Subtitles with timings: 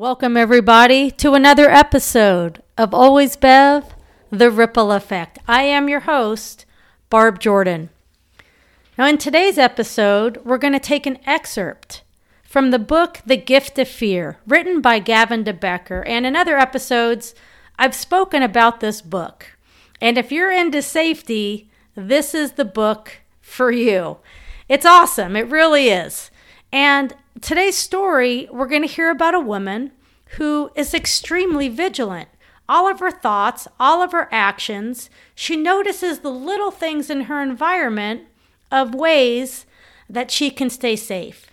[0.00, 3.94] Welcome, everybody, to another episode of Always Bev,
[4.30, 5.38] The Ripple Effect.
[5.46, 6.64] I am your host,
[7.10, 7.90] Barb Jordan.
[8.96, 12.02] Now, in today's episode, we're going to take an excerpt
[12.42, 16.00] from the book The Gift of Fear, written by Gavin de Becker.
[16.06, 17.34] And in other episodes,
[17.78, 19.58] I've spoken about this book.
[20.00, 24.16] And if you're into safety, this is the book for you.
[24.66, 25.36] It's awesome.
[25.36, 26.30] It really is.
[26.72, 29.92] And today's story, we're going to hear about a woman
[30.36, 32.28] who is extremely vigilant.
[32.68, 37.42] All of her thoughts, all of her actions, she notices the little things in her
[37.42, 38.22] environment
[38.70, 39.66] of ways
[40.08, 41.50] that she can stay safe.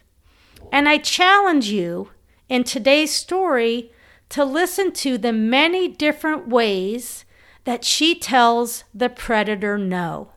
[0.72, 2.12] And I challenge you
[2.50, 3.91] in today's story
[4.30, 7.25] to listen to the many different ways
[7.64, 10.31] that she tells the predator no.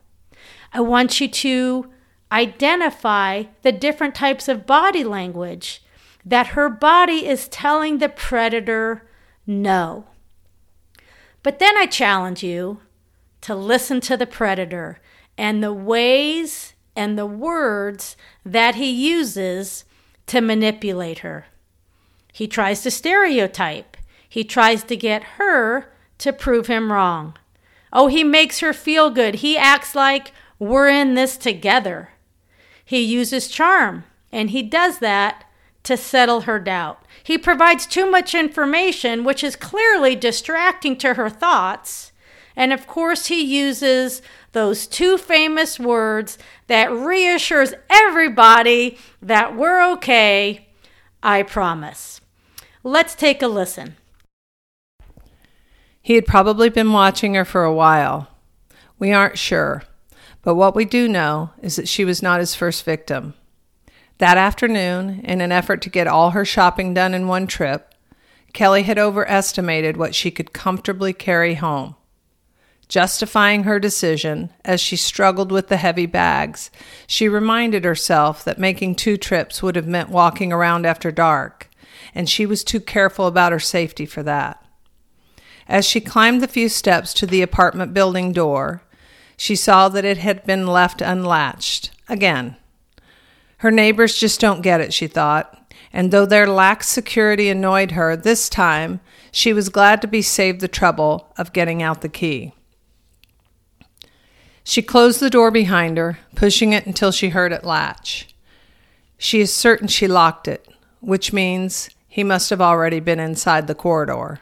[0.73, 1.91] I want you to
[2.31, 5.83] identify the different types of body language
[6.25, 9.07] that her body is telling the predator
[9.45, 10.05] no.
[11.43, 12.79] But then I challenge you
[13.41, 14.99] to listen to the predator
[15.37, 18.15] and the ways and the words
[18.45, 19.85] that he uses
[20.27, 21.47] to manipulate her.
[22.31, 27.35] He tries to stereotype, he tries to get her to prove him wrong.
[27.91, 29.35] Oh, he makes her feel good.
[29.35, 32.09] He acts like we're in this together.
[32.91, 34.03] He uses charm,
[34.33, 35.45] and he does that
[35.83, 37.01] to settle her doubt.
[37.23, 42.11] He provides too much information, which is clearly distracting to her thoughts.
[42.53, 50.67] And of course, he uses those two famous words that reassures everybody that we're okay.
[51.23, 52.19] I promise.
[52.83, 53.95] Let's take a listen.
[56.01, 58.27] He had probably been watching her for a while.
[58.99, 59.83] We aren't sure.
[60.43, 63.35] But what we do know is that she was not his first victim.
[64.17, 67.93] That afternoon, in an effort to get all her shopping done in one trip,
[68.53, 71.95] Kelly had overestimated what she could comfortably carry home.
[72.87, 76.69] Justifying her decision as she struggled with the heavy bags,
[77.07, 81.69] she reminded herself that making two trips would have meant walking around after dark,
[82.13, 84.63] and she was too careful about her safety for that.
[85.69, 88.83] As she climbed the few steps to the apartment building door,
[89.41, 91.89] she saw that it had been left unlatched.
[92.07, 92.57] Again.
[93.57, 95.73] Her neighbors just don't get it, she thought.
[95.91, 98.99] And though their lax security annoyed her, this time
[99.31, 102.53] she was glad to be saved the trouble of getting out the key.
[104.63, 108.35] She closed the door behind her, pushing it until she heard it latch.
[109.17, 110.67] She is certain she locked it,
[110.99, 114.39] which means he must have already been inside the corridor.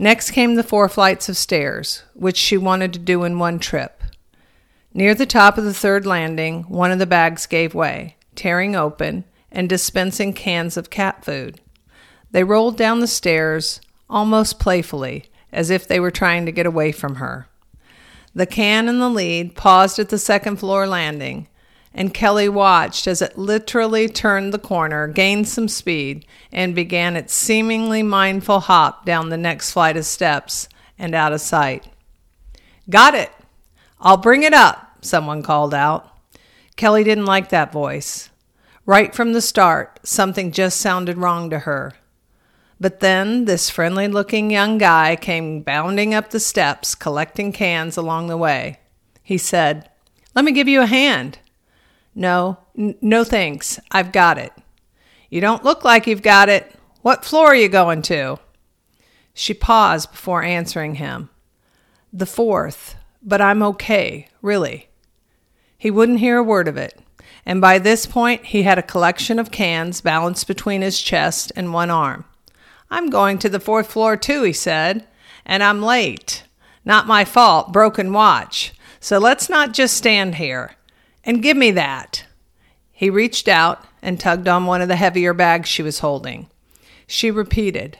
[0.00, 4.02] Next came the four flights of stairs, which she wanted to do in one trip.
[4.94, 9.24] Near the top of the third landing, one of the bags gave way, tearing open
[9.50, 11.60] and dispensing cans of cat food.
[12.30, 16.92] They rolled down the stairs almost playfully, as if they were trying to get away
[16.92, 17.48] from her.
[18.34, 21.48] The can in the lead paused at the second floor landing,
[21.98, 27.34] and Kelly watched as it literally turned the corner, gained some speed, and began its
[27.34, 31.88] seemingly mindful hop down the next flight of steps and out of sight.
[32.88, 33.32] Got it!
[34.00, 36.16] I'll bring it up, someone called out.
[36.76, 38.30] Kelly didn't like that voice.
[38.86, 41.94] Right from the start, something just sounded wrong to her.
[42.78, 48.28] But then this friendly looking young guy came bounding up the steps, collecting cans along
[48.28, 48.78] the way.
[49.24, 49.90] He said,
[50.36, 51.40] Let me give you a hand.
[52.18, 53.78] No, n- no thanks.
[53.92, 54.52] I've got it.
[55.30, 56.74] You don't look like you've got it.
[57.02, 58.40] What floor are you going to?
[59.34, 61.30] She paused before answering him.
[62.12, 64.88] The fourth, but I'm okay, really.
[65.78, 66.98] He wouldn't hear a word of it,
[67.46, 71.72] and by this point he had a collection of cans balanced between his chest and
[71.72, 72.24] one arm.
[72.90, 75.06] I'm going to the fourth floor too, he said,
[75.46, 76.42] and I'm late.
[76.84, 78.72] Not my fault, broken watch.
[78.98, 80.72] So let's not just stand here.
[81.24, 82.24] And give me that.
[82.92, 86.48] He reached out and tugged on one of the heavier bags she was holding.
[87.06, 87.98] She repeated,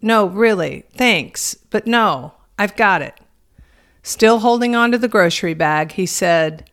[0.00, 3.14] No, really, thanks, but no, I've got it.
[4.02, 6.68] Still holding on to the grocery bag, he said,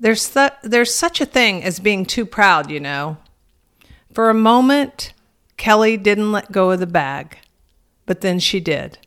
[0.00, 3.16] there's, th- there's such a thing as being too proud, you know.
[4.12, 5.12] For a moment,
[5.56, 7.38] Kelly didn't let go of the bag,
[8.06, 8.98] but then she did.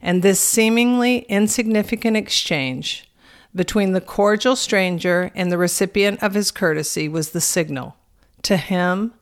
[0.00, 3.09] And this seemingly insignificant exchange
[3.54, 7.96] between the cordial stranger and the recipient of his courtesy was the signal
[8.42, 9.12] to him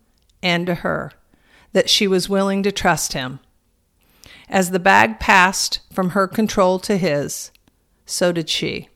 [0.42, 1.12] and to her
[1.72, 3.40] that she was willing to trust him.
[4.48, 7.50] As the bag passed from her control to his,
[8.06, 8.88] so did she.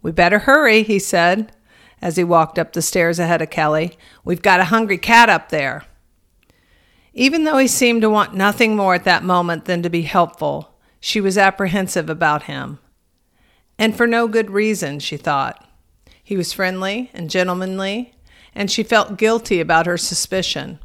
[0.00, 1.52] We better hurry, he said
[2.00, 3.98] as he walked up the stairs ahead of Kelly.
[4.24, 5.84] We've got a hungry cat up there.
[7.12, 10.76] Even though he seemed to want nothing more at that moment than to be helpful,
[11.00, 12.78] she was apprehensive about him.
[13.78, 15.64] And for no good reason, she thought.
[16.22, 18.14] He was friendly and gentlemanly,
[18.54, 20.80] and she felt guilty about her suspicion.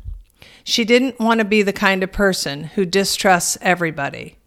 [0.64, 4.38] She didn't want to be the kind of person who distrusts everybody.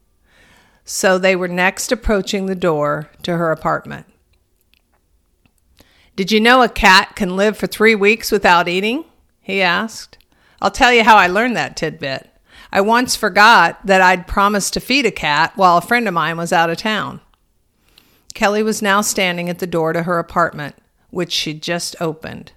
[0.84, 4.06] So they were next approaching the door to her apartment.
[6.14, 9.04] Did you know a cat can live for three weeks without eating?
[9.42, 10.16] he asked.
[10.62, 12.30] I'll tell you how I learned that tidbit.
[12.72, 16.36] I once forgot that I'd promised to feed a cat while a friend of mine
[16.38, 17.20] was out of town.
[18.36, 20.76] Kelly was now standing at the door to her apartment,
[21.08, 22.52] which she'd just opened.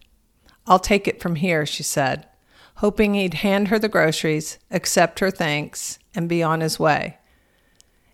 [0.67, 2.27] I'll take it from here, she said,
[2.75, 7.19] hoping he'd hand her the groceries, accept her thanks, and be on his way.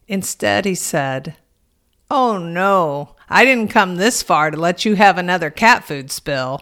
[0.08, 1.38] Instead, he said,
[2.12, 6.62] Oh no, I didn't come this far to let you have another cat food spill.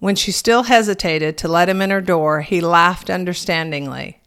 [0.00, 4.20] When she still hesitated to let him in her door, he laughed understandingly.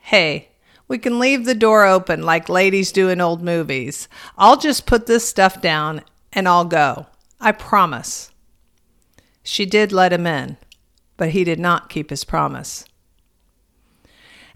[0.00, 0.49] Hey,
[0.90, 4.08] we can leave the door open like ladies do in old movies.
[4.36, 6.02] I'll just put this stuff down
[6.32, 7.06] and I'll go.
[7.40, 8.32] I promise.
[9.44, 10.56] She did let him in,
[11.16, 12.84] but he did not keep his promise.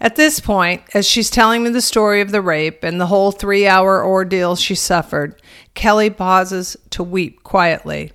[0.01, 3.31] At this point, as she's telling me the story of the rape and the whole
[3.31, 5.41] three hour ordeal she suffered,
[5.75, 8.11] Kelly pauses to weep quietly.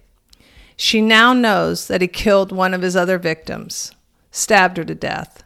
[0.76, 3.94] She now knows that he killed one of his other victims,
[4.30, 5.42] stabbed her to death.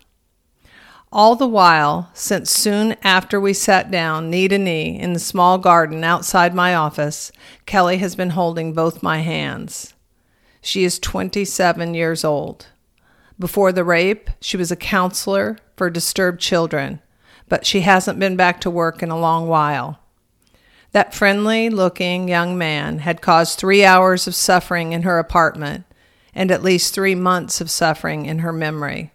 [1.15, 5.59] All the while, since soon after we sat down knee to knee in the small
[5.59, 7.31] garden outside my office,
[7.67, 9.93] Kelly has been holding both my hands.
[10.59, 12.65] She is 27 years old.
[13.37, 16.99] Before the rape, she was a counselor for disturbed children,
[17.47, 19.99] but she hasn't been back to work in a long while.
[20.93, 25.85] That friendly looking young man had caused three hours of suffering in her apartment
[26.33, 29.12] and at least three months of suffering in her memory.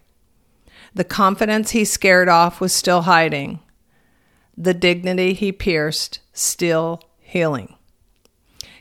[0.93, 3.59] The confidence he scared off was still hiding,
[4.57, 7.75] the dignity he pierced still healing.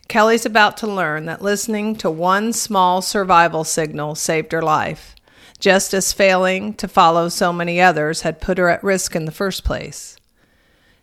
[0.09, 5.15] Kelly's about to learn that listening to one small survival signal saved her life
[5.59, 9.33] just as failing to follow so many others had put her at risk in the
[9.33, 10.17] first place.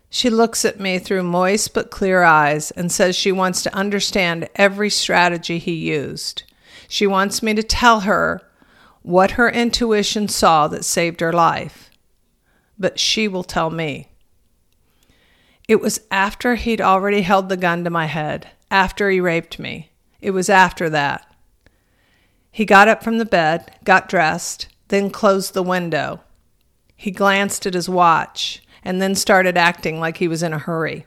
[0.08, 4.48] She looks at me through moist but clear eyes and says she wants to understand
[4.54, 6.44] every strategy he used.
[6.88, 8.40] She wants me to tell her
[9.06, 11.92] what her intuition saw that saved her life.
[12.76, 14.08] But she will tell me.
[15.68, 19.92] It was after he'd already held the gun to my head, after he raped me.
[20.20, 21.24] It was after that.
[22.50, 26.22] He got up from the bed, got dressed, then closed the window.
[26.96, 31.06] He glanced at his watch and then started acting like he was in a hurry.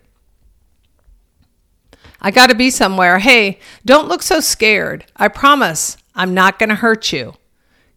[2.21, 3.19] I got to be somewhere.
[3.19, 5.05] Hey, don't look so scared.
[5.17, 7.33] I promise I'm not to hurt you.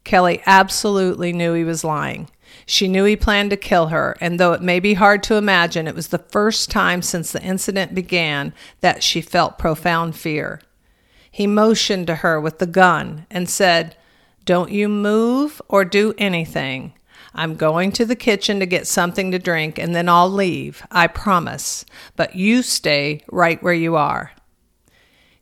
[0.05, 2.29] Kelly absolutely knew he was lying.
[2.67, 5.89] She knew he planned to kill her, and though it may be hard to imagine,
[5.89, 10.61] it was the first time since the incident began that she felt profound fear.
[11.31, 13.97] He motioned to her with the gun and said,
[14.45, 16.93] Don't you move or do anything.
[17.35, 21.07] I'm going to the kitchen to get something to drink and then I'll leave, I
[21.07, 21.87] promise.
[22.17, 24.33] But you stay right where you are.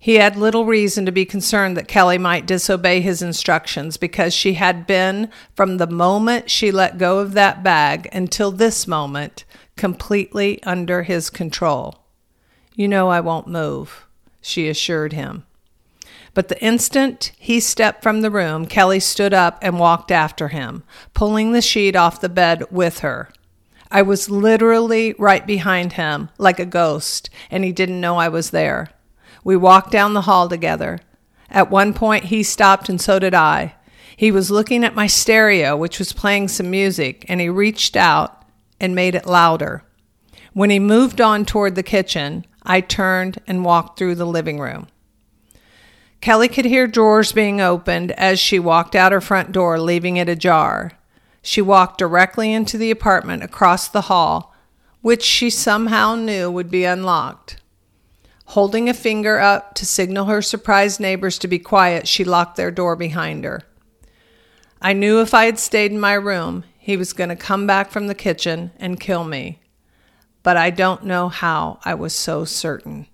[0.02, 4.54] He had little reason to be concerned that Kelly might disobey his instructions because she
[4.54, 9.44] had been, from the moment she let go of that bag until this moment,
[9.76, 12.00] completely under his control.
[12.74, 14.06] You know I won't move,
[14.40, 15.44] she assured him.
[16.32, 20.82] But the instant he stepped from the room, Kelly stood up and walked after him,
[21.12, 23.28] pulling the sheet off the bed with her.
[23.90, 28.48] I was literally right behind him, like a ghost, and he didn't know I was
[28.48, 28.88] there.
[29.44, 31.00] We walked down the hall together.
[31.48, 33.74] At one point, he stopped, and so did I.
[34.16, 38.44] He was looking at my stereo, which was playing some music, and he reached out
[38.78, 39.82] and made it louder.
[40.52, 44.88] When he moved on toward the kitchen, I turned and walked through the living room.
[46.20, 50.28] Kelly could hear drawers being opened as she walked out her front door, leaving it
[50.28, 50.92] ajar.
[51.40, 54.54] She walked directly into the apartment across the hall,
[55.00, 57.59] which she somehow knew would be unlocked.
[58.50, 62.72] Holding a finger up to signal her surprised neighbors to be quiet, she locked their
[62.72, 63.62] door behind her.
[64.82, 67.92] I knew if I had stayed in my room, he was going to come back
[67.92, 69.60] from the kitchen and kill me.
[70.42, 73.06] But I don't know how I was so certain.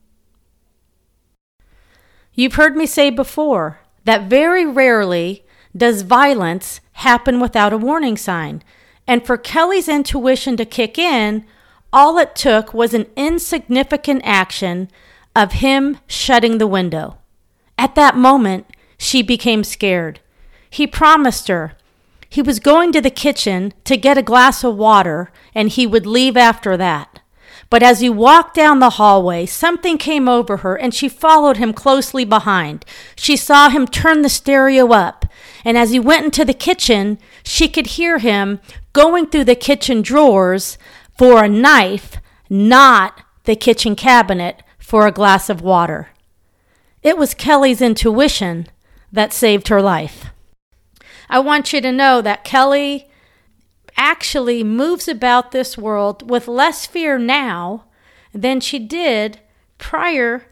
[2.33, 5.45] You've heard me say before that very rarely
[5.77, 8.63] does violence happen without a warning sign.
[9.07, 11.45] And for Kelly's intuition to kick in,
[11.93, 14.89] all it took was an insignificant action
[15.37, 17.19] of him shutting the window.
[17.77, 18.67] At that moment,
[18.97, 20.21] she became scared.
[20.71, 21.77] He promised her
[22.29, 26.07] He was going to the kitchen to get a glass of water and he would
[26.07, 27.21] leave after that.
[27.69, 31.73] But as he walked down the hallway, something came over her and she followed him
[31.73, 32.85] closely behind.
[33.15, 35.27] She saw him turn the stereo up,
[35.65, 38.61] and as he went into the kitchen, she could hear him
[38.93, 40.79] going through the kitchen drawers
[41.19, 46.11] for a knife, not the kitchen cabinet for a glass of water.
[47.03, 48.69] It was Kelly's intuition
[49.11, 50.27] that saved her life.
[51.29, 53.11] I want you to know that Kelly
[53.97, 57.87] actually moves about this world with less fear now
[58.33, 59.41] than she did
[59.77, 60.47] prior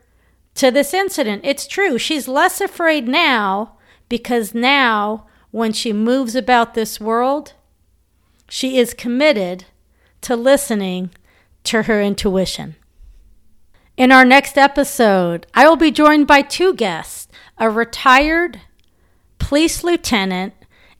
[0.56, 1.42] to this incident.
[1.44, 1.96] It's true.
[1.96, 3.76] She's less afraid now
[4.08, 7.52] because now, when she moves about this world,
[8.48, 9.66] she is committed
[10.22, 11.10] to listening
[11.62, 12.74] to her intuition.
[13.96, 18.60] In our next episode, I will be joined by two guests a retired
[19.38, 20.52] police lieutenant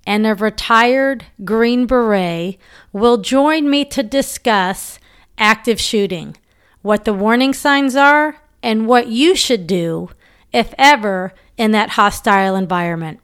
[0.07, 2.57] and a retired Green Beret
[2.93, 5.01] will join me to discuss
[5.37, 6.37] active shooting,
[6.83, 10.11] what the warning signs are, and what you should do,
[10.53, 13.19] if ever, in that hostile environment.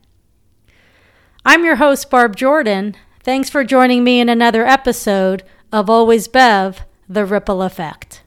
[1.44, 2.96] I'm your host, Barb Jordan.
[3.22, 8.19] Thanks for joining me in another episode of Always Bev, The Ripple Effect.